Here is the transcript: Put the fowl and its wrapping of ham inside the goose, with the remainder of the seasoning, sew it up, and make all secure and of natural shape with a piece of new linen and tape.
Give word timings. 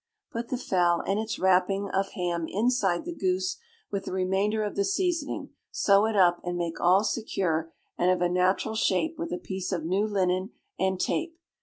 Put 0.33 0.49
the 0.49 0.57
fowl 0.57 1.01
and 1.05 1.19
its 1.19 1.37
wrapping 1.37 1.87
of 1.91 2.13
ham 2.13 2.47
inside 2.49 3.05
the 3.05 3.13
goose, 3.13 3.57
with 3.91 4.05
the 4.05 4.11
remainder 4.11 4.63
of 4.63 4.75
the 4.75 4.83
seasoning, 4.83 5.51
sew 5.69 6.07
it 6.07 6.15
up, 6.15 6.41
and 6.43 6.57
make 6.57 6.81
all 6.81 7.03
secure 7.03 7.71
and 7.99 8.09
of 8.09 8.31
natural 8.31 8.73
shape 8.73 9.19
with 9.19 9.31
a 9.31 9.37
piece 9.37 9.71
of 9.71 9.85
new 9.85 10.07
linen 10.07 10.53
and 10.79 10.99
tape. 10.99 11.37